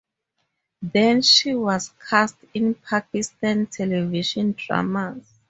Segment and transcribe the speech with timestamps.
[0.81, 5.23] Then she was cast in Pakistan television dramas.